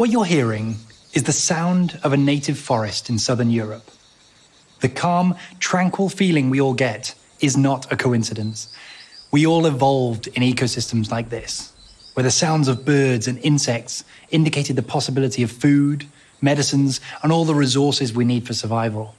What 0.00 0.08
you're 0.08 0.24
hearing 0.24 0.76
is 1.12 1.24
the 1.24 1.32
sound 1.32 2.00
of 2.02 2.14
a 2.14 2.16
native 2.16 2.58
forest 2.58 3.10
in 3.10 3.18
southern 3.18 3.50
Europe. 3.50 3.90
The 4.80 4.88
calm, 4.88 5.34
tranquil 5.58 6.08
feeling 6.08 6.48
we 6.48 6.58
all 6.58 6.72
get 6.72 7.14
is 7.40 7.54
not 7.54 7.92
a 7.92 7.98
coincidence. 7.98 8.74
We 9.30 9.46
all 9.46 9.66
evolved 9.66 10.26
in 10.28 10.42
ecosystems 10.42 11.10
like 11.10 11.28
this, 11.28 11.74
where 12.14 12.24
the 12.24 12.30
sounds 12.30 12.66
of 12.66 12.86
birds 12.86 13.28
and 13.28 13.38
insects 13.40 14.02
indicated 14.30 14.74
the 14.74 14.82
possibility 14.82 15.42
of 15.42 15.52
food, 15.52 16.06
medicines, 16.40 17.02
and 17.22 17.30
all 17.30 17.44
the 17.44 17.54
resources 17.54 18.14
we 18.14 18.24
need 18.24 18.46
for 18.46 18.54
survival. 18.54 19.14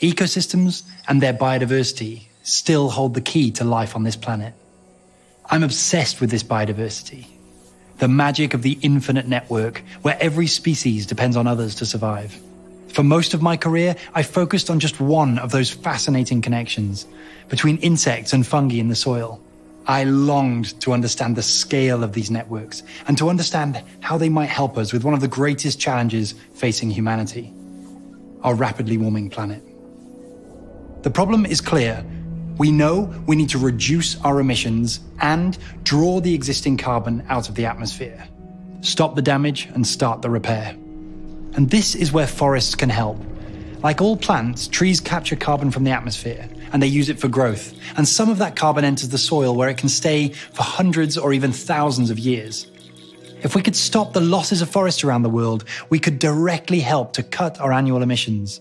Ecosystems 0.00 0.82
and 1.06 1.22
their 1.22 1.32
biodiversity 1.32 2.24
still 2.42 2.90
hold 2.90 3.14
the 3.14 3.20
key 3.20 3.52
to 3.52 3.62
life 3.62 3.94
on 3.94 4.02
this 4.02 4.16
planet. 4.16 4.54
I'm 5.48 5.62
obsessed 5.62 6.20
with 6.20 6.32
this 6.32 6.42
biodiversity, 6.42 7.26
the 7.98 8.08
magic 8.08 8.54
of 8.54 8.62
the 8.62 8.78
infinite 8.82 9.26
network 9.26 9.82
where 10.02 10.16
every 10.20 10.46
species 10.46 11.06
depends 11.06 11.36
on 11.36 11.46
others 11.46 11.74
to 11.76 11.86
survive. 11.86 12.40
For 12.88 13.02
most 13.02 13.34
of 13.34 13.42
my 13.42 13.56
career, 13.56 13.96
I 14.14 14.22
focused 14.22 14.70
on 14.70 14.80
just 14.80 15.00
one 15.00 15.38
of 15.38 15.50
those 15.50 15.70
fascinating 15.70 16.40
connections 16.40 17.06
between 17.48 17.76
insects 17.78 18.32
and 18.32 18.46
fungi 18.46 18.76
in 18.76 18.88
the 18.88 18.96
soil. 18.96 19.40
I 19.86 20.04
longed 20.04 20.78
to 20.82 20.92
understand 20.92 21.36
the 21.36 21.42
scale 21.42 22.04
of 22.04 22.12
these 22.12 22.30
networks 22.30 22.82
and 23.06 23.16
to 23.18 23.30
understand 23.30 23.82
how 24.00 24.18
they 24.18 24.28
might 24.28 24.50
help 24.50 24.76
us 24.76 24.92
with 24.92 25.04
one 25.04 25.14
of 25.14 25.20
the 25.20 25.28
greatest 25.28 25.80
challenges 25.80 26.34
facing 26.54 26.90
humanity 26.90 27.52
our 28.42 28.54
rapidly 28.54 28.96
warming 28.96 29.30
planet. 29.30 29.62
The 31.02 31.10
problem 31.10 31.44
is 31.44 31.60
clear. 31.60 32.04
We 32.58 32.72
know 32.72 33.14
we 33.26 33.36
need 33.36 33.48
to 33.50 33.58
reduce 33.58 34.20
our 34.22 34.40
emissions 34.40 35.00
and 35.20 35.56
draw 35.84 36.20
the 36.20 36.34
existing 36.34 36.76
carbon 36.76 37.24
out 37.28 37.48
of 37.48 37.54
the 37.54 37.64
atmosphere, 37.66 38.22
stop 38.80 39.14
the 39.14 39.22
damage, 39.22 39.68
and 39.74 39.86
start 39.86 40.22
the 40.22 40.30
repair. 40.30 40.76
And 41.54 41.70
this 41.70 41.94
is 41.94 42.12
where 42.12 42.26
forests 42.26 42.74
can 42.74 42.90
help. 42.90 43.18
Like 43.82 44.02
all 44.02 44.16
plants, 44.16 44.66
trees 44.66 45.00
capture 45.00 45.36
carbon 45.36 45.70
from 45.70 45.84
the 45.84 45.92
atmosphere 45.92 46.48
and 46.72 46.82
they 46.82 46.88
use 46.88 47.08
it 47.08 47.20
for 47.20 47.28
growth. 47.28 47.74
And 47.96 48.06
some 48.08 48.28
of 48.28 48.38
that 48.38 48.56
carbon 48.56 48.84
enters 48.84 49.08
the 49.08 49.18
soil 49.18 49.54
where 49.54 49.68
it 49.68 49.78
can 49.78 49.88
stay 49.88 50.30
for 50.30 50.64
hundreds 50.64 51.16
or 51.16 51.32
even 51.32 51.52
thousands 51.52 52.10
of 52.10 52.18
years. 52.18 52.66
If 53.42 53.54
we 53.54 53.62
could 53.62 53.76
stop 53.76 54.12
the 54.12 54.20
losses 54.20 54.62
of 54.62 54.68
forests 54.68 55.04
around 55.04 55.22
the 55.22 55.30
world, 55.30 55.64
we 55.90 56.00
could 56.00 56.18
directly 56.18 56.80
help 56.80 57.12
to 57.12 57.22
cut 57.22 57.60
our 57.60 57.72
annual 57.72 58.02
emissions. 58.02 58.60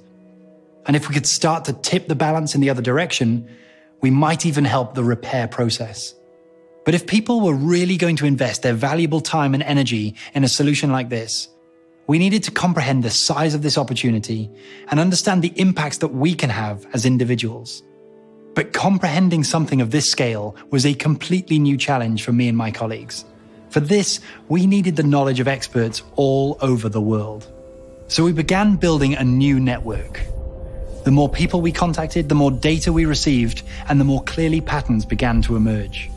And 0.86 0.96
if 0.96 1.10
we 1.10 1.16
could 1.16 1.26
start 1.26 1.66
to 1.66 1.74
tip 1.74 2.08
the 2.08 2.16
balance 2.16 2.54
in 2.54 2.62
the 2.62 2.70
other 2.70 2.84
direction, 2.84 3.50
we 4.02 4.12
might 4.12 4.46
even 4.46 4.66
help 4.66 4.94
the 4.94 5.04
repair 5.04 5.48
process. 5.48 6.14
But 6.86 6.96
if 6.96 7.06
people 7.06 7.42
were 7.42 7.54
really 7.54 7.98
going 7.98 8.16
to 8.18 8.26
invest 8.26 8.62
their 8.62 8.74
valuable 8.74 9.20
time 9.20 9.54
and 9.54 9.64
energy 9.64 10.16
in 10.34 10.44
a 10.44 10.48
solution 10.48 10.92
like 10.92 11.10
this, 11.10 11.50
we 12.08 12.20
needed 12.20 12.44
to 12.44 12.52
comprehend 12.52 13.04
the 13.04 13.10
size 13.10 13.54
of 13.54 13.62
this 13.62 13.78
opportunity 13.78 14.50
and 14.88 15.00
understand 15.00 15.42
the 15.42 15.54
impacts 15.60 15.98
that 15.98 16.14
we 16.14 16.34
can 16.34 16.50
have 16.50 16.86
as 16.94 17.06
individuals. 17.06 17.84
But 18.56 18.72
comprehending 18.72 19.44
something 19.44 19.82
of 19.82 19.92
this 19.92 20.10
scale 20.10 20.56
was 20.72 20.86
a 20.86 20.94
completely 20.94 21.60
new 21.60 21.78
challenge 21.78 22.24
for 22.24 22.32
me 22.32 22.48
and 22.48 22.58
my 22.58 22.72
colleagues. 22.72 23.26
For 23.70 23.82
this, 23.82 24.22
we 24.48 24.66
needed 24.66 24.96
the 24.96 25.04
knowledge 25.04 25.42
of 25.42 25.48
experts 25.48 26.02
all 26.16 26.58
over 26.62 26.88
the 26.88 27.02
world. 27.02 27.52
So 28.08 28.24
we 28.24 28.32
began 28.32 28.78
building 28.78 29.14
a 29.16 29.24
new 29.24 29.60
network. 29.60 30.22
The 31.08 31.12
more 31.12 31.30
people 31.30 31.62
we 31.62 31.72
contacted, 31.72 32.28
the 32.28 32.36
more 32.36 32.52
data 32.52 32.92
we 32.92 33.06
received, 33.06 33.64
and 33.88 33.98
the 33.98 34.04
more 34.04 34.22
clearly 34.24 34.60
patterns 34.60 35.06
began 35.06 35.42
to 35.44 35.56
emerge. 35.56 36.12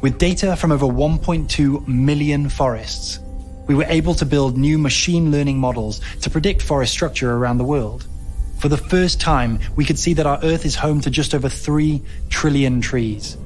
With 0.00 0.18
data 0.18 0.54
from 0.54 0.70
over 0.70 0.86
1.2 0.86 1.88
million 1.88 2.48
forests, 2.48 3.18
we 3.66 3.74
were 3.74 3.86
able 3.88 4.14
to 4.14 4.24
build 4.24 4.56
new 4.56 4.78
machine 4.78 5.32
learning 5.32 5.58
models 5.58 6.00
to 6.20 6.30
predict 6.30 6.62
forest 6.62 6.92
structure 6.92 7.32
around 7.32 7.58
the 7.58 7.64
world. 7.64 8.06
For 8.58 8.68
the 8.68 8.76
first 8.76 9.20
time, 9.20 9.58
we 9.74 9.84
could 9.84 9.98
see 9.98 10.14
that 10.14 10.24
our 10.24 10.38
Earth 10.44 10.64
is 10.64 10.76
home 10.76 11.00
to 11.00 11.10
just 11.10 11.34
over 11.34 11.48
3 11.48 12.00
trillion 12.28 12.80
trees, 12.80 13.36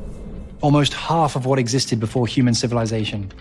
almost 0.60 0.92
half 0.92 1.36
of 1.36 1.46
what 1.46 1.58
existed 1.58 1.98
before 2.00 2.26
human 2.26 2.52
civilization. 2.52 3.32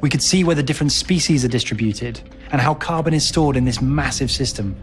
We 0.00 0.10
could 0.10 0.22
see 0.22 0.44
where 0.44 0.54
the 0.54 0.62
different 0.62 0.92
species 0.92 1.44
are 1.44 1.48
distributed 1.48 2.20
and 2.52 2.60
how 2.60 2.74
carbon 2.74 3.14
is 3.14 3.26
stored 3.26 3.56
in 3.56 3.64
this 3.64 3.82
massive 3.82 4.30
system. 4.30 4.76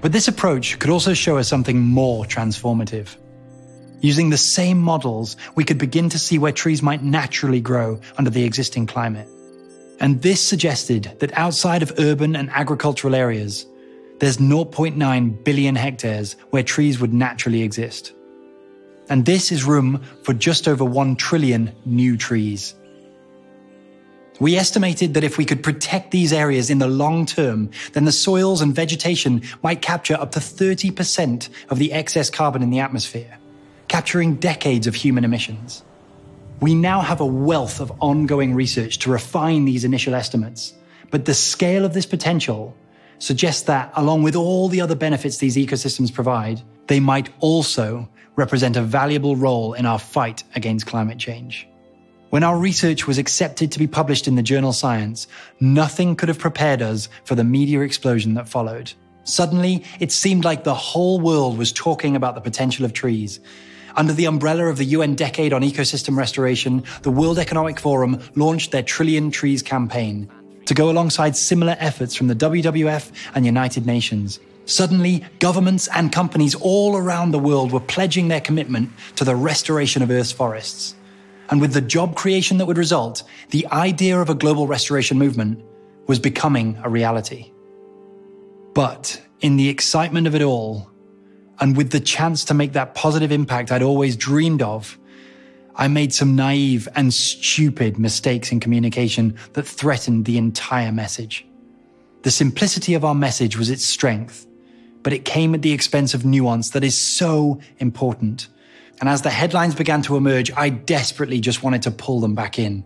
But 0.00 0.12
this 0.12 0.28
approach 0.28 0.78
could 0.78 0.90
also 0.90 1.12
show 1.14 1.38
us 1.38 1.48
something 1.48 1.80
more 1.80 2.24
transformative. 2.24 3.16
Using 4.00 4.30
the 4.30 4.38
same 4.38 4.78
models, 4.78 5.36
we 5.56 5.64
could 5.64 5.78
begin 5.78 6.08
to 6.10 6.18
see 6.18 6.38
where 6.38 6.52
trees 6.52 6.82
might 6.82 7.02
naturally 7.02 7.60
grow 7.60 8.00
under 8.16 8.30
the 8.30 8.44
existing 8.44 8.86
climate. 8.86 9.28
And 9.98 10.22
this 10.22 10.40
suggested 10.40 11.16
that 11.18 11.36
outside 11.36 11.82
of 11.82 11.98
urban 11.98 12.36
and 12.36 12.48
agricultural 12.50 13.16
areas, 13.16 13.66
there's 14.20 14.36
0.9 14.36 15.44
billion 15.44 15.74
hectares 15.74 16.36
where 16.50 16.62
trees 16.62 17.00
would 17.00 17.12
naturally 17.12 17.62
exist. 17.62 18.12
And 19.08 19.24
this 19.24 19.50
is 19.50 19.64
room 19.64 20.04
for 20.22 20.32
just 20.32 20.68
over 20.68 20.84
1 20.84 21.16
trillion 21.16 21.72
new 21.84 22.16
trees. 22.16 22.74
We 24.40 24.56
estimated 24.56 25.14
that 25.14 25.24
if 25.24 25.36
we 25.36 25.44
could 25.44 25.64
protect 25.64 26.12
these 26.12 26.32
areas 26.32 26.70
in 26.70 26.78
the 26.78 26.86
long 26.86 27.26
term, 27.26 27.70
then 27.92 28.04
the 28.04 28.12
soils 28.12 28.60
and 28.60 28.72
vegetation 28.74 29.42
might 29.62 29.82
capture 29.82 30.14
up 30.14 30.30
to 30.32 30.38
30% 30.38 31.48
of 31.70 31.78
the 31.78 31.92
excess 31.92 32.30
carbon 32.30 32.62
in 32.62 32.70
the 32.70 32.78
atmosphere, 32.78 33.36
capturing 33.88 34.36
decades 34.36 34.86
of 34.86 34.94
human 34.94 35.24
emissions. 35.24 35.82
We 36.60 36.74
now 36.74 37.00
have 37.00 37.20
a 37.20 37.26
wealth 37.26 37.80
of 37.80 37.92
ongoing 38.00 38.54
research 38.54 38.98
to 38.98 39.10
refine 39.10 39.64
these 39.64 39.84
initial 39.84 40.14
estimates, 40.14 40.74
but 41.10 41.24
the 41.24 41.34
scale 41.34 41.84
of 41.84 41.94
this 41.94 42.06
potential 42.06 42.76
suggests 43.18 43.62
that, 43.62 43.92
along 43.96 44.22
with 44.22 44.36
all 44.36 44.68
the 44.68 44.80
other 44.80 44.94
benefits 44.94 45.38
these 45.38 45.56
ecosystems 45.56 46.12
provide, 46.12 46.62
they 46.86 47.00
might 47.00 47.28
also 47.40 48.08
represent 48.36 48.76
a 48.76 48.82
valuable 48.82 49.34
role 49.34 49.74
in 49.74 49.84
our 49.84 49.98
fight 49.98 50.44
against 50.54 50.86
climate 50.86 51.18
change. 51.18 51.67
When 52.30 52.44
our 52.44 52.58
research 52.58 53.06
was 53.06 53.18
accepted 53.18 53.72
to 53.72 53.78
be 53.78 53.86
published 53.86 54.28
in 54.28 54.34
the 54.34 54.42
journal 54.42 54.72
Science, 54.72 55.26
nothing 55.60 56.14
could 56.14 56.28
have 56.28 56.38
prepared 56.38 56.82
us 56.82 57.08
for 57.24 57.34
the 57.34 57.44
media 57.44 57.80
explosion 57.80 58.34
that 58.34 58.48
followed. 58.48 58.92
Suddenly, 59.24 59.84
it 60.00 60.12
seemed 60.12 60.44
like 60.44 60.64
the 60.64 60.74
whole 60.74 61.20
world 61.20 61.58
was 61.58 61.72
talking 61.72 62.16
about 62.16 62.34
the 62.34 62.40
potential 62.40 62.84
of 62.84 62.92
trees, 62.92 63.40
under 63.98 64.12
the 64.12 64.26
umbrella 64.26 64.66
of 64.66 64.76
the 64.76 64.84
UN 64.84 65.16
Decade 65.16 65.52
on 65.52 65.62
Ecosystem 65.62 66.16
Restoration, 66.16 66.84
the 67.02 67.10
World 67.10 67.36
Economic 67.36 67.80
Forum 67.80 68.20
launched 68.36 68.70
their 68.70 68.84
Trillion 68.84 69.32
Trees 69.32 69.60
campaign 69.60 70.30
to 70.66 70.74
go 70.74 70.88
alongside 70.88 71.34
similar 71.34 71.74
efforts 71.80 72.14
from 72.14 72.28
the 72.28 72.36
WWF 72.36 73.10
and 73.34 73.44
United 73.44 73.86
Nations. 73.86 74.38
Suddenly, 74.66 75.24
governments 75.40 75.88
and 75.92 76.12
companies 76.12 76.54
all 76.54 76.96
around 76.96 77.32
the 77.32 77.40
world 77.40 77.72
were 77.72 77.80
pledging 77.80 78.28
their 78.28 78.40
commitment 78.40 78.90
to 79.16 79.24
the 79.24 79.34
restoration 79.34 80.00
of 80.00 80.10
Earth's 80.10 80.30
forests. 80.30 80.94
And 81.50 81.60
with 81.60 81.72
the 81.72 81.80
job 81.80 82.14
creation 82.14 82.58
that 82.58 82.66
would 82.66 82.78
result, 82.78 83.22
the 83.50 83.66
idea 83.68 84.20
of 84.20 84.28
a 84.28 84.34
global 84.34 84.66
restoration 84.66 85.18
movement 85.18 85.64
was 86.06 86.18
becoming 86.18 86.78
a 86.82 86.90
reality. 86.90 87.52
But 88.74 89.20
in 89.40 89.56
the 89.56 89.68
excitement 89.68 90.26
of 90.26 90.34
it 90.34 90.42
all, 90.42 90.90
and 91.60 91.76
with 91.76 91.90
the 91.90 92.00
chance 92.00 92.44
to 92.46 92.54
make 92.54 92.72
that 92.72 92.94
positive 92.94 93.32
impact 93.32 93.72
I'd 93.72 93.82
always 93.82 94.16
dreamed 94.16 94.62
of, 94.62 94.98
I 95.74 95.88
made 95.88 96.12
some 96.12 96.34
naive 96.34 96.88
and 96.96 97.14
stupid 97.14 97.98
mistakes 97.98 98.50
in 98.50 98.60
communication 98.60 99.36
that 99.52 99.66
threatened 99.66 100.24
the 100.24 100.36
entire 100.36 100.92
message. 100.92 101.46
The 102.22 102.30
simplicity 102.32 102.94
of 102.94 103.04
our 103.04 103.14
message 103.14 103.56
was 103.56 103.70
its 103.70 103.84
strength, 103.84 104.46
but 105.04 105.12
it 105.12 105.24
came 105.24 105.54
at 105.54 105.62
the 105.62 105.72
expense 105.72 106.14
of 106.14 106.24
nuance 106.24 106.70
that 106.70 106.82
is 106.82 106.98
so 106.98 107.60
important. 107.78 108.48
And 109.00 109.08
as 109.08 109.22
the 109.22 109.30
headlines 109.30 109.74
began 109.74 110.02
to 110.02 110.16
emerge, 110.16 110.50
I 110.56 110.70
desperately 110.70 111.40
just 111.40 111.62
wanted 111.62 111.82
to 111.82 111.90
pull 111.90 112.20
them 112.20 112.34
back 112.34 112.58
in 112.58 112.84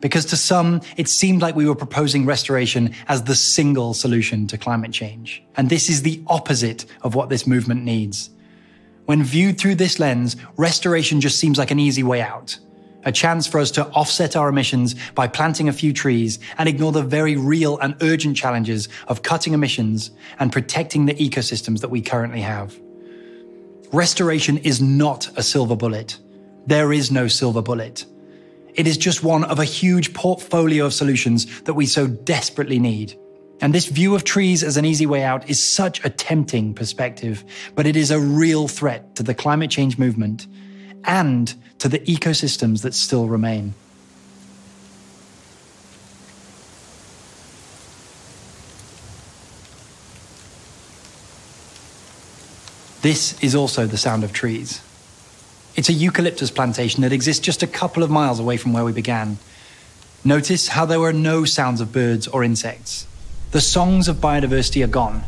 because 0.00 0.26
to 0.26 0.36
some, 0.36 0.80
it 0.96 1.08
seemed 1.08 1.42
like 1.42 1.56
we 1.56 1.66
were 1.66 1.74
proposing 1.74 2.26
restoration 2.26 2.94
as 3.08 3.24
the 3.24 3.34
single 3.34 3.94
solution 3.94 4.46
to 4.48 4.58
climate 4.58 4.92
change. 4.92 5.42
And 5.56 5.68
this 5.68 5.88
is 5.88 6.02
the 6.02 6.22
opposite 6.26 6.84
of 7.02 7.14
what 7.14 7.28
this 7.28 7.46
movement 7.46 7.84
needs. 7.84 8.30
When 9.06 9.22
viewed 9.22 9.58
through 9.58 9.76
this 9.76 9.98
lens, 9.98 10.36
restoration 10.56 11.20
just 11.20 11.38
seems 11.38 11.58
like 11.58 11.70
an 11.70 11.78
easy 11.78 12.02
way 12.02 12.20
out. 12.20 12.58
A 13.04 13.12
chance 13.12 13.46
for 13.46 13.60
us 13.60 13.70
to 13.72 13.86
offset 13.88 14.34
our 14.34 14.48
emissions 14.48 14.96
by 15.14 15.28
planting 15.28 15.68
a 15.68 15.72
few 15.72 15.92
trees 15.92 16.40
and 16.58 16.68
ignore 16.68 16.90
the 16.90 17.02
very 17.02 17.36
real 17.36 17.78
and 17.78 17.94
urgent 18.02 18.36
challenges 18.36 18.88
of 19.06 19.22
cutting 19.22 19.54
emissions 19.54 20.10
and 20.40 20.52
protecting 20.52 21.06
the 21.06 21.14
ecosystems 21.14 21.80
that 21.80 21.90
we 21.90 22.02
currently 22.02 22.40
have. 22.40 22.76
Restoration 23.92 24.58
is 24.58 24.80
not 24.80 25.28
a 25.36 25.42
silver 25.42 25.76
bullet. 25.76 26.18
There 26.66 26.92
is 26.92 27.10
no 27.10 27.28
silver 27.28 27.62
bullet. 27.62 28.04
It 28.74 28.86
is 28.86 28.98
just 28.98 29.22
one 29.22 29.44
of 29.44 29.58
a 29.58 29.64
huge 29.64 30.12
portfolio 30.12 30.84
of 30.86 30.92
solutions 30.92 31.62
that 31.62 31.74
we 31.74 31.86
so 31.86 32.06
desperately 32.06 32.78
need. 32.78 33.18
And 33.60 33.74
this 33.74 33.86
view 33.86 34.14
of 34.14 34.24
trees 34.24 34.62
as 34.62 34.76
an 34.76 34.84
easy 34.84 35.06
way 35.06 35.22
out 35.22 35.48
is 35.48 35.62
such 35.62 36.04
a 36.04 36.10
tempting 36.10 36.74
perspective, 36.74 37.42
but 37.74 37.86
it 37.86 37.96
is 37.96 38.10
a 38.10 38.20
real 38.20 38.68
threat 38.68 39.14
to 39.16 39.22
the 39.22 39.34
climate 39.34 39.70
change 39.70 39.98
movement 39.98 40.46
and 41.04 41.54
to 41.78 41.88
the 41.88 42.00
ecosystems 42.00 42.82
that 42.82 42.92
still 42.92 43.28
remain. 43.28 43.72
This 53.06 53.40
is 53.40 53.54
also 53.54 53.86
the 53.86 53.96
sound 53.96 54.24
of 54.24 54.32
trees. 54.32 54.80
It's 55.76 55.88
a 55.88 55.92
eucalyptus 55.92 56.50
plantation 56.50 57.02
that 57.02 57.12
exists 57.12 57.40
just 57.40 57.62
a 57.62 57.68
couple 57.68 58.02
of 58.02 58.10
miles 58.10 58.40
away 58.40 58.56
from 58.56 58.72
where 58.72 58.84
we 58.84 58.90
began. 58.90 59.38
Notice 60.24 60.66
how 60.66 60.86
there 60.86 60.98
were 60.98 61.12
no 61.12 61.44
sounds 61.44 61.80
of 61.80 61.92
birds 61.92 62.26
or 62.26 62.42
insects. 62.42 63.06
The 63.52 63.60
songs 63.60 64.08
of 64.08 64.16
biodiversity 64.16 64.82
are 64.82 64.88
gone. 64.88 65.22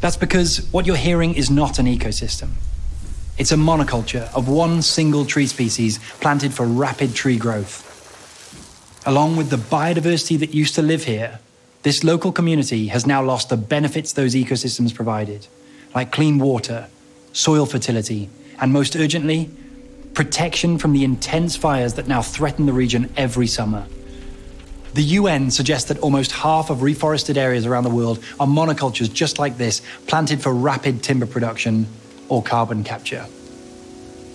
That's 0.00 0.16
because 0.16 0.68
what 0.70 0.86
you're 0.86 0.94
hearing 0.94 1.34
is 1.34 1.50
not 1.50 1.80
an 1.80 1.86
ecosystem. 1.86 2.50
It's 3.38 3.50
a 3.50 3.56
monoculture 3.56 4.32
of 4.32 4.48
one 4.48 4.80
single 4.80 5.24
tree 5.24 5.48
species 5.48 5.98
planted 6.20 6.54
for 6.54 6.64
rapid 6.64 7.12
tree 7.12 7.38
growth. 7.38 7.82
Along 9.04 9.34
with 9.34 9.50
the 9.50 9.56
biodiversity 9.56 10.38
that 10.38 10.54
used 10.54 10.76
to 10.76 10.82
live 10.82 11.02
here, 11.02 11.40
this 11.82 12.04
local 12.04 12.30
community 12.30 12.86
has 12.86 13.04
now 13.04 13.20
lost 13.20 13.48
the 13.48 13.56
benefits 13.56 14.12
those 14.12 14.36
ecosystems 14.36 14.94
provided, 14.94 15.48
like 15.94 16.12
clean 16.12 16.38
water, 16.38 16.88
soil 17.32 17.66
fertility, 17.66 18.28
and 18.60 18.72
most 18.72 18.96
urgently, 18.96 19.50
protection 20.14 20.78
from 20.78 20.92
the 20.92 21.04
intense 21.04 21.56
fires 21.56 21.94
that 21.94 22.08
now 22.08 22.20
threaten 22.22 22.66
the 22.66 22.72
region 22.72 23.12
every 23.16 23.46
summer. 23.46 23.86
The 24.94 25.02
UN 25.02 25.50
suggests 25.50 25.88
that 25.88 25.98
almost 25.98 26.32
half 26.32 26.70
of 26.70 26.78
reforested 26.78 27.36
areas 27.36 27.66
around 27.66 27.84
the 27.84 27.90
world 27.90 28.22
are 28.40 28.46
monocultures 28.46 29.12
just 29.12 29.38
like 29.38 29.56
this, 29.56 29.82
planted 30.06 30.42
for 30.42 30.52
rapid 30.52 31.02
timber 31.02 31.26
production 31.26 31.86
or 32.28 32.42
carbon 32.42 32.82
capture. 32.82 33.26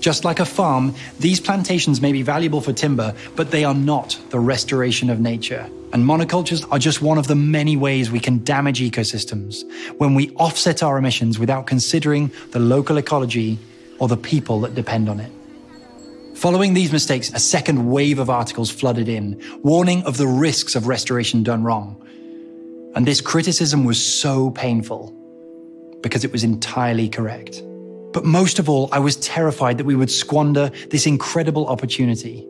Just 0.03 0.25
like 0.25 0.41
a 0.41 0.45
farm, 0.45 0.94
these 1.17 1.39
plantations 1.39 2.01
may 2.01 2.11
be 2.11 2.23
valuable 2.23 2.59
for 2.59 2.73
timber, 2.73 3.15
but 3.38 3.51
they 3.51 3.63
are 3.63 3.73
not 3.73 4.19
the 4.31 4.39
restoration 4.39 5.09
of 5.09 5.21
nature. 5.21 5.65
And 5.94 6.03
monocultures 6.03 6.67
are 6.73 6.77
just 6.77 7.01
one 7.01 7.17
of 7.17 7.27
the 7.27 7.35
many 7.35 7.77
ways 7.77 8.11
we 8.11 8.19
can 8.19 8.44
damage 8.44 8.81
ecosystems 8.81 9.63
when 10.00 10.13
we 10.13 10.31
offset 10.31 10.83
our 10.83 10.97
emissions 10.97 11.39
without 11.39 11.67
considering 11.67 12.31
the 12.51 12.59
local 12.59 12.97
ecology 12.97 13.57
or 13.97 14.09
the 14.09 14.17
people 14.17 14.59
that 14.59 14.75
depend 14.75 15.07
on 15.07 15.21
it. 15.21 15.31
Following 16.35 16.73
these 16.73 16.91
mistakes, 16.91 17.31
a 17.33 17.39
second 17.39 17.89
wave 17.89 18.19
of 18.19 18.29
articles 18.29 18.69
flooded 18.69 19.07
in, 19.07 19.41
warning 19.59 20.03
of 20.03 20.17
the 20.17 20.27
risks 20.27 20.75
of 20.75 20.88
restoration 20.88 21.44
done 21.44 21.63
wrong. 21.63 21.95
And 22.94 23.07
this 23.07 23.21
criticism 23.21 23.85
was 23.85 24.05
so 24.05 24.51
painful 24.51 25.13
because 26.01 26.25
it 26.25 26.33
was 26.33 26.44
entirely 26.44 27.07
correct. 27.07 27.63
But 28.13 28.25
most 28.25 28.60
of 28.60 28.69
all, 28.69 28.89
I 28.92 29.00
was 29.00 29.15
terrified 29.18 29.77
that 29.80 29.86
we 29.86 29.95
would 29.95 30.12
squander 30.12 30.71
this 30.92 31.06
incredible 31.07 31.68
opportunity. 31.68 32.48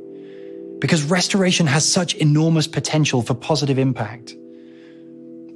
Because 0.79 1.03
restoration 1.03 1.65
has 1.65 1.89
such 1.89 2.15
enormous 2.15 2.67
potential 2.67 3.21
for 3.21 3.33
positive 3.33 3.79
impact. 3.79 4.35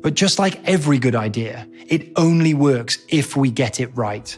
But 0.01 0.13
just 0.13 0.39
like 0.39 0.65
every 0.68 0.98
good 0.98 1.15
idea, 1.15 1.68
it 1.88 2.09
only 2.15 2.54
works 2.54 3.00
if 3.09 3.36
we 3.36 3.51
get 3.51 3.81
it 3.81 3.89
right. 3.95 4.38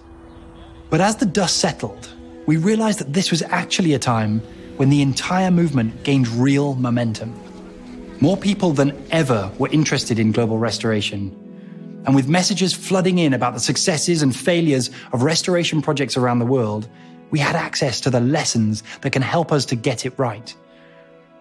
But 0.90 1.02
as 1.02 1.18
the 1.18 1.28
dust 1.28 1.58
settled, 1.58 2.10
we 2.48 2.58
realized 2.58 3.00
that 3.00 3.14
this 3.14 3.30
was 3.30 3.44
actually 3.44 3.94
a 3.94 4.00
time 4.00 4.42
when 4.78 4.90
the 4.90 5.04
entire 5.04 5.52
movement 5.52 6.04
gained 6.04 6.28
real 6.30 6.74
momentum. 6.74 7.40
More 8.22 8.36
people 8.36 8.72
than 8.72 9.00
ever 9.12 9.52
were 9.60 9.70
interested 9.70 10.18
in 10.18 10.32
global 10.32 10.58
restoration, 10.58 11.36
and 12.06 12.16
with 12.16 12.28
messages 12.28 12.74
flooding 12.74 13.18
in 13.18 13.34
about 13.34 13.54
the 13.54 13.60
successes 13.60 14.22
and 14.22 14.36
failures 14.36 14.90
of 15.12 15.24
restoration 15.24 15.82
projects 15.82 16.18
around 16.18 16.40
the 16.40 16.46
world, 16.46 16.88
we 17.32 17.40
had 17.40 17.56
access 17.56 18.02
to 18.02 18.10
the 18.10 18.20
lessons 18.20 18.84
that 19.02 19.12
can 19.12 19.22
help 19.22 19.52
us 19.52 19.66
to 19.66 19.76
get 19.76 20.06
it 20.06 20.14
right. 20.18 20.56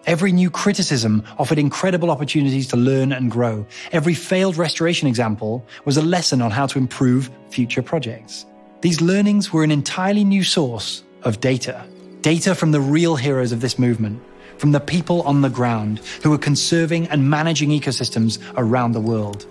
Every 0.05 0.31
new 0.31 0.49
criticism 0.49 1.23
offered 1.37 1.59
incredible 1.59 2.09
opportunities 2.09 2.67
to 2.69 2.77
learn 2.77 3.11
and 3.11 3.29
grow. 3.29 3.65
Every 3.91 4.13
failed 4.13 4.57
restoration 4.57 5.07
example 5.07 5.65
was 5.85 5.97
a 5.97 6.01
lesson 6.01 6.41
on 6.41 6.51
how 6.51 6.67
to 6.67 6.79
improve 6.79 7.29
future 7.49 7.81
projects. 7.81 8.45
These 8.81 9.01
learnings 9.01 9.51
were 9.51 9.63
an 9.63 9.71
entirely 9.71 10.23
new 10.23 10.43
source 10.43 11.03
of 11.23 11.41
data. 11.41 11.85
Data 12.21 12.55
from 12.55 12.71
the 12.71 12.79
real 12.79 13.15
heroes 13.15 13.51
of 13.51 13.61
this 13.61 13.77
movement, 13.77 14.21
from 14.57 14.71
the 14.71 14.79
people 14.79 15.21
on 15.23 15.41
the 15.41 15.49
ground 15.49 15.99
who 16.23 16.33
are 16.33 16.37
conserving 16.37 17.07
and 17.07 17.29
managing 17.29 17.69
ecosystems 17.69 18.39
around 18.57 18.93
the 18.93 19.01
world. 19.01 19.45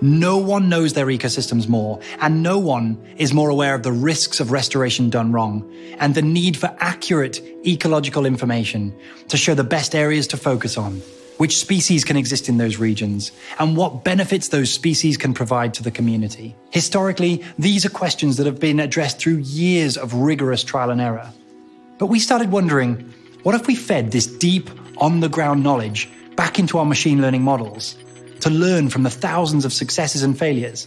No 0.00 0.36
one 0.36 0.68
knows 0.68 0.92
their 0.92 1.06
ecosystems 1.06 1.68
more, 1.68 2.00
and 2.20 2.42
no 2.42 2.58
one 2.58 2.98
is 3.16 3.32
more 3.32 3.48
aware 3.48 3.74
of 3.74 3.82
the 3.82 3.92
risks 3.92 4.40
of 4.40 4.50
restoration 4.50 5.10
done 5.10 5.32
wrong 5.32 5.70
and 5.98 6.14
the 6.14 6.22
need 6.22 6.56
for 6.56 6.74
accurate 6.80 7.40
ecological 7.66 8.26
information 8.26 8.94
to 9.28 9.36
show 9.36 9.54
the 9.54 9.64
best 9.64 9.94
areas 9.94 10.26
to 10.28 10.36
focus 10.36 10.76
on, 10.76 11.00
which 11.38 11.58
species 11.58 12.04
can 12.04 12.16
exist 12.16 12.48
in 12.48 12.58
those 12.58 12.78
regions, 12.78 13.32
and 13.58 13.76
what 13.76 14.04
benefits 14.04 14.48
those 14.48 14.72
species 14.72 15.16
can 15.16 15.32
provide 15.32 15.72
to 15.74 15.82
the 15.82 15.90
community. 15.90 16.54
Historically, 16.70 17.42
these 17.58 17.86
are 17.86 17.90
questions 17.90 18.36
that 18.36 18.46
have 18.46 18.60
been 18.60 18.80
addressed 18.80 19.18
through 19.18 19.38
years 19.38 19.96
of 19.96 20.14
rigorous 20.14 20.64
trial 20.64 20.90
and 20.90 21.00
error. 21.00 21.30
But 21.98 22.06
we 22.06 22.18
started 22.18 22.50
wondering 22.50 23.14
what 23.44 23.54
if 23.54 23.66
we 23.66 23.76
fed 23.76 24.10
this 24.10 24.26
deep, 24.26 24.70
on 24.98 25.20
the 25.20 25.28
ground 25.28 25.62
knowledge 25.62 26.08
back 26.36 26.58
into 26.58 26.78
our 26.78 26.86
machine 26.86 27.20
learning 27.20 27.42
models? 27.42 27.96
To 28.44 28.50
learn 28.50 28.90
from 28.90 29.04
the 29.04 29.08
thousands 29.08 29.64
of 29.64 29.72
successes 29.72 30.22
and 30.22 30.38
failures? 30.38 30.86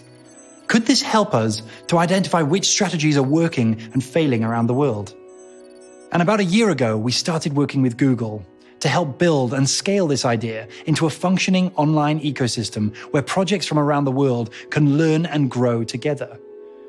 Could 0.67 0.85
this 0.85 1.01
help 1.01 1.33
us 1.33 1.63
to 1.87 1.97
identify 1.97 2.43
which 2.43 2.67
strategies 2.67 3.17
are 3.17 3.23
working 3.23 3.81
and 3.93 4.03
failing 4.03 4.43
around 4.43 4.67
the 4.67 4.75
world? 4.75 5.15
And 6.11 6.21
about 6.21 6.39
a 6.39 6.43
year 6.43 6.69
ago, 6.69 6.99
we 6.99 7.11
started 7.11 7.55
working 7.55 7.81
with 7.81 7.97
Google 7.97 8.45
to 8.81 8.87
help 8.87 9.17
build 9.17 9.55
and 9.55 9.67
scale 9.67 10.05
this 10.05 10.23
idea 10.23 10.67
into 10.85 11.07
a 11.07 11.09
functioning 11.09 11.71
online 11.73 12.19
ecosystem 12.19 12.95
where 13.11 13.23
projects 13.23 13.65
from 13.65 13.79
around 13.79 14.03
the 14.05 14.11
world 14.11 14.53
can 14.69 14.99
learn 14.99 15.25
and 15.25 15.49
grow 15.49 15.83
together. 15.83 16.37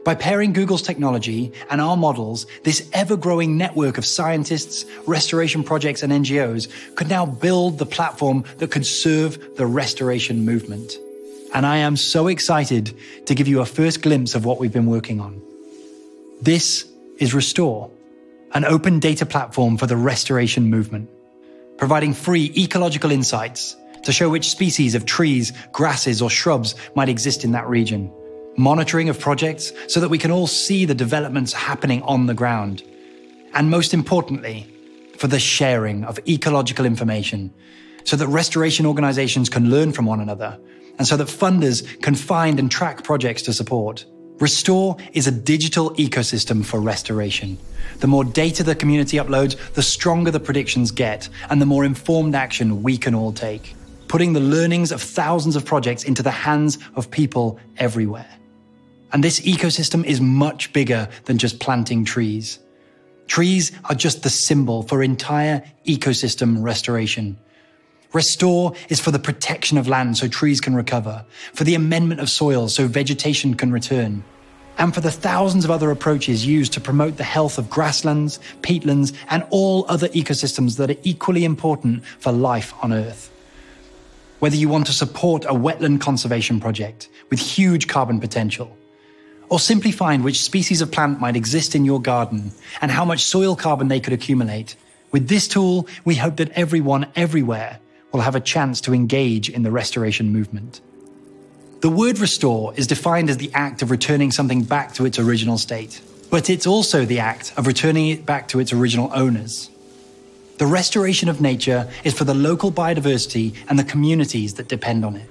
By 0.09 0.15
pairing 0.15 0.55
Google's 0.55 0.81
technology 0.81 1.53
and 1.69 1.83
our 1.83 1.95
models, 1.95 2.47
this 2.63 2.89
ever 2.95 3.15
growing 3.15 3.59
network 3.59 3.99
of 3.99 4.07
scientists, 4.07 4.87
restoration 5.05 5.63
projects, 5.63 6.03
and 6.03 6.11
NGOs 6.11 6.95
could 6.95 7.11
now 7.11 7.27
build 7.27 7.77
the 7.77 7.85
platform 7.85 8.45
that 8.57 8.71
could 8.71 8.87
serve 8.87 9.57
the 9.59 9.67
restoration 9.67 10.47
movement. 10.47 10.95
And 11.53 11.67
I 11.67 11.77
am 11.77 11.95
so 11.95 12.29
excited 12.29 12.97
to 13.27 13.35
give 13.35 13.49
you 13.49 13.61
a 13.61 13.67
first 13.67 14.01
glimpse 14.01 14.35
of 14.35 14.47
what 14.47 14.59
we've 14.59 14.73
been 14.73 14.87
working 14.87 15.21
on. 15.21 15.43
This 16.41 16.91
is 17.19 17.35
Restor, 17.35 17.91
an 18.53 18.65
open 18.65 19.01
data 19.01 19.27
platform 19.27 19.77
for 19.77 19.87
the 19.87 19.97
restoration 19.99 20.71
movement, 20.71 21.11
providing 21.77 22.15
free 22.15 22.51
ecological 22.57 23.11
insights 23.11 23.77
to 24.05 24.13
show 24.13 24.31
which 24.31 24.49
species 24.49 24.95
of 24.95 25.05
trees, 25.05 25.53
grasses, 25.73 26.23
or 26.23 26.31
shrubs 26.31 26.77
might 26.95 27.11
exist 27.11 27.45
in 27.45 27.53
that 27.53 27.69
region 27.69 28.11
monitoring 28.59 29.09
of 29.09 29.19
projects 29.19 29.73
so 29.87 30.01
that 30.01 30.09
we 30.09 30.19
can 30.19 30.31
all 30.31 30.47
see 30.47 30.85
the 30.85 30.95
developments 30.95 31.53
happening 31.53 32.03
on 32.03 32.27
the 32.27 32.35
ground. 32.35 32.83
And 33.55 33.71
most 33.71 33.95
importantly, 33.95 34.67
for 35.17 35.27
the 35.27 35.41
sharing 35.41 36.05
of 36.05 36.19
ecological 36.29 36.85
information 36.85 37.53
so 38.05 38.17
that 38.17 38.27
restoration 38.29 38.87
organizations 38.87 39.49
can 39.49 39.71
learn 39.71 39.93
from 39.93 40.07
one 40.07 40.21
another 40.21 40.59
and 40.99 41.07
so 41.07 41.17
that 41.17 41.29
funders 41.29 42.01
can 42.03 42.15
find 42.15 42.59
and 42.59 42.71
track 42.71 43.05
projects 43.05 43.43
to 43.43 43.53
support. 43.53 44.05
Restor 44.39 45.01
is 45.13 45.27
a 45.27 45.33
digital 45.33 45.91
ecosystem 45.97 46.65
for 46.65 46.81
restoration. 46.81 47.59
The 47.99 48.07
more 48.07 48.25
data 48.25 48.63
the 48.63 48.75
community 48.75 49.17
uploads, 49.17 49.57
the 49.75 49.83
stronger 49.83 50.31
the 50.31 50.41
predictions 50.41 50.91
get 50.91 51.29
and 51.51 51.61
the 51.61 51.67
more 51.67 51.85
informed 51.85 52.35
action 52.35 52.83
we 52.83 52.97
can 52.97 53.15
all 53.15 53.33
take, 53.33 53.75
putting 54.07 54.33
the 54.33 54.41
learnings 54.41 54.93
of 54.93 55.03
thousands 55.03 55.57
of 55.57 55.65
projects 55.65 56.05
into 56.05 56.23
the 56.23 56.31
hands 56.31 56.79
of 56.95 57.11
people 57.11 57.59
everywhere. 57.77 58.38
And 59.13 59.25
this 59.25 59.41
ecosystem 59.41 60.05
is 60.05 60.21
much 60.21 60.73
bigger 60.73 61.09
than 61.25 61.39
just 61.39 61.61
planting 61.61 62.05
trees. 62.05 62.59
Trees 63.27 63.73
are 63.85 63.95
just 63.95 64.23
the 64.23 64.31
symbol 64.31 64.83
for 64.83 65.03
entire 65.03 65.63
ecosystem 65.87 66.63
restoration. 66.63 67.39
Restor 68.13 68.75
is 68.89 69.01
for 69.01 69.11
the 69.11 69.19
protection 69.19 69.77
of 69.77 69.87
land 69.87 70.17
so 70.17 70.29
trees 70.29 70.61
can 70.61 70.75
recover, 70.75 71.25
for 71.53 71.65
the 71.65 71.75
amendment 71.75 72.21
of 72.21 72.31
soil 72.31 72.69
so 72.69 72.87
vegetation 72.87 73.55
can 73.55 73.71
return, 73.71 74.25
and 74.79 74.95
for 74.95 75.03
the 75.03 75.11
thousands 75.11 75.67
of 75.67 75.71
other 75.71 75.91
approaches 75.91 76.47
used 76.47 76.73
to 76.73 76.81
promote 76.81 77.19
the 77.19 77.25
health 77.25 77.59
of 77.59 77.69
grasslands, 77.69 78.39
peatlands, 78.63 79.15
and 79.29 79.45
all 79.51 79.85
other 79.89 80.09
ecosystems 80.09 80.79
that 80.79 80.91
are 80.91 81.01
equally 81.03 81.45
important 81.45 82.05
for 82.07 82.33
life 82.33 82.73
on 82.83 82.95
Earth. 82.95 83.31
Whether 84.39 84.57
you 84.57 84.71
want 84.71 84.87
to 84.87 84.93
support 84.93 85.45
a 85.45 85.49
wetland 85.49 86.01
conservation 86.01 86.61
project 86.61 87.11
with 87.29 87.41
huge 87.41 87.89
carbon 87.89 88.21
potential, 88.21 88.75
or 89.49 89.59
simply 89.59 89.93
find 89.93 90.25
which 90.25 90.43
species 90.43 90.81
of 90.81 90.91
plant 90.91 91.21
might 91.21 91.37
exist 91.37 91.75
in 91.75 91.85
your 91.85 92.01
garden 92.01 92.53
and 92.81 92.91
how 92.91 93.05
much 93.05 93.25
soil 93.25 93.57
carbon 93.57 93.89
they 93.89 94.01
could 94.01 94.13
accumulate. 94.13 94.77
With 95.11 95.29
this 95.29 95.49
tool, 95.49 95.87
we 96.05 96.15
hope 96.15 96.37
that 96.37 96.51
everyone 96.51 97.07
everywhere 97.17 97.81
will 98.13 98.21
have 98.21 98.35
a 98.35 98.41
chance 98.41 98.81
to 98.83 98.95
engage 98.95 99.49
in 99.49 99.63
the 99.63 99.71
restoration 99.71 100.33
movement. 100.33 100.81
The 101.81 101.89
word 101.89 102.19
restore 102.19 102.75
is 102.75 102.87
defined 102.87 103.31
as 103.31 103.37
the 103.37 103.53
act 103.55 103.83
of 103.83 103.91
returning 103.91 104.33
something 104.33 104.65
back 104.65 104.95
to 104.95 105.07
its 105.07 105.19
original 105.19 105.59
state, 105.59 106.01
but 106.31 106.51
it's 106.51 106.67
also 106.67 107.05
the 107.05 107.21
act 107.21 107.53
of 107.57 107.67
returning 107.67 108.09
it 108.09 108.27
back 108.27 108.49
to 108.49 108.61
its 108.61 108.73
original 108.73 109.11
owners. 109.15 109.71
The 110.59 110.67
restoration 110.67 111.29
of 111.29 111.41
nature 111.41 111.89
is 112.03 112.15
for 112.15 112.25
the 112.25 112.35
local 112.35 112.73
biodiversity 112.73 113.55
and 113.69 113.79
the 113.79 113.85
communities 113.85 114.55
that 114.55 114.67
depend 114.67 115.05
on 115.05 115.15
it. 115.15 115.31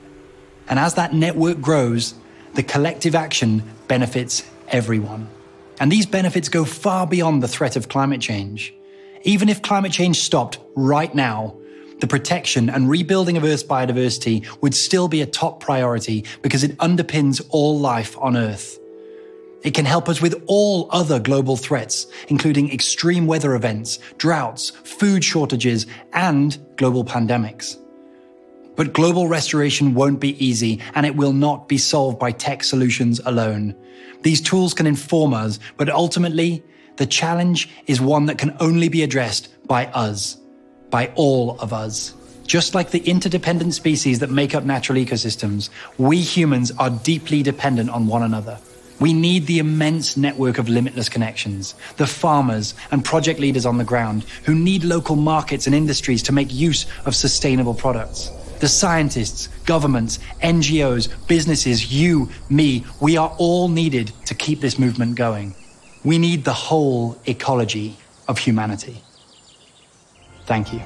And 0.69 0.79
as 0.79 0.93
that 0.93 1.13
network 1.13 1.59
grows, 1.59 2.13
the 2.55 2.63
collective 2.63 3.15
action 3.15 3.63
benefits 3.87 4.43
everyone. 4.69 5.29
And 5.79 5.91
these 5.91 6.05
benefits 6.05 6.49
go 6.49 6.65
far 6.65 7.05
beyond 7.05 7.43
the 7.43 7.47
threat 7.47 7.75
of 7.75 7.89
climate 7.89 8.21
change. 8.21 8.73
Even 9.23 9.49
if 9.49 9.61
climate 9.61 9.91
change 9.91 10.19
stopped 10.19 10.59
right 10.75 11.13
now, 11.13 11.55
the 11.99 12.07
protection 12.07 12.69
and 12.69 12.89
rebuilding 12.89 13.37
of 13.37 13.43
Earth's 13.43 13.63
biodiversity 13.63 14.45
would 14.61 14.73
still 14.73 15.07
be 15.07 15.21
a 15.21 15.25
top 15.25 15.59
priority 15.59 16.25
because 16.41 16.63
it 16.63 16.77
underpins 16.77 17.45
all 17.49 17.79
life 17.79 18.17
on 18.19 18.37
Earth. 18.37 18.79
It 19.63 19.73
can 19.73 19.85
help 19.85 20.07
us 20.07 20.21
with 20.21 20.43
all 20.45 20.87
other 20.91 21.19
global 21.19 21.57
threats, 21.57 22.07
including 22.27 22.71
extreme 22.71 23.25
weather 23.25 23.55
events, 23.55 23.99
droughts, 24.17 24.69
food 24.69 25.23
shortages, 25.23 25.87
and 26.13 26.57
global 26.77 27.03
pandemics. 27.03 27.77
But 28.77 28.93
global 28.93 29.27
restoration 29.27 29.95
won't 29.95 30.21
be 30.21 30.43
easy, 30.43 30.79
and 30.93 31.05
it 31.05 31.15
will 31.15 31.33
not 31.33 31.67
be 31.67 31.79
solved 31.79 32.19
by 32.19 32.31
tech 32.31 32.63
solutions 32.63 33.19
alone. 33.25 33.75
These 34.21 34.39
tools 34.39 34.73
can 34.75 34.85
inform 34.85 35.33
us, 35.33 35.59
but 35.77 35.89
ultimately, 35.89 36.63
the 36.97 37.07
challenge 37.07 37.69
is 37.87 37.99
one 37.99 38.27
that 38.27 38.37
can 38.37 38.55
only 38.59 38.87
be 38.87 39.01
addressed 39.01 39.49
by 39.67 39.87
us, 39.87 40.37
by 40.91 41.11
all 41.15 41.59
of 41.59 41.73
us. 41.73 42.13
Just 42.45 42.75
like 42.75 42.91
the 42.91 42.99
interdependent 42.99 43.73
species 43.73 44.19
that 44.19 44.29
make 44.29 44.53
up 44.53 44.63
natural 44.63 44.97
ecosystems, 44.97 45.69
we 45.97 46.21
humans 46.21 46.71
are 46.77 46.91
deeply 46.91 47.43
dependent 47.43 47.89
on 47.89 48.07
one 48.07 48.23
another. 48.23 48.59
We 48.99 49.11
need 49.11 49.47
the 49.47 49.59
immense 49.59 50.17
network 50.17 50.57
of 50.59 50.69
limitless 50.69 51.09
connections, 51.09 51.75
the 51.97 52.07
farmers 52.07 52.73
and 52.91 53.03
project 53.03 53.39
leaders 53.39 53.65
on 53.65 53.77
the 53.77 53.83
ground 53.83 54.23
who 54.45 54.55
need 54.55 54.83
local 54.83 55.15
markets 55.15 55.65
and 55.65 55.75
industries 55.75 56.23
to 56.23 56.31
make 56.31 56.53
use 56.53 56.85
of 57.05 57.15
sustainable 57.15 57.73
products. 57.73 58.31
The 58.59 58.67
scientists, 58.67 59.49
governments, 59.65 60.19
NGOs, 60.41 61.09
businesses, 61.27 61.91
you, 61.91 62.29
me, 62.49 62.85
we 62.99 63.17
are 63.17 63.33
all 63.37 63.67
needed 63.67 64.11
to 64.25 64.35
keep 64.35 64.61
this 64.61 64.79
movement 64.79 65.15
going. 65.15 65.55
We 66.03 66.17
need 66.17 66.43
the 66.43 66.53
whole 66.53 67.17
ecology 67.25 67.97
of 68.27 68.39
humanity. 68.39 69.01
Thank 70.45 70.73
you. 70.73 70.81